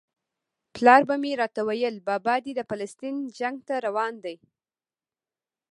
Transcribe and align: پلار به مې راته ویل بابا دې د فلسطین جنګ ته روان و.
پلار 0.73 1.01
به 1.09 1.15
مې 1.21 1.31
راته 1.41 1.61
ویل 1.67 1.95
بابا 2.07 2.35
دې 2.45 2.51
د 2.55 2.61
فلسطین 2.69 3.15
جنګ 3.39 3.57
ته 3.67 3.75
روان 3.85 4.13
و. 4.23 4.25